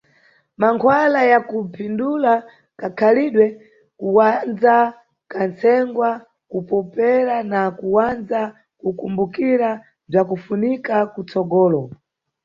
[0.59, 2.33] Mankhwala ya kuphindula
[2.79, 3.45] kakhalidwe:
[3.99, 4.75] kuwandza
[5.31, 6.09] kantsengwa,
[6.51, 8.41] kupopera na kuwandza
[8.79, 9.69] kukumbukira
[10.09, 11.81] bzwakufunika kutsogolo.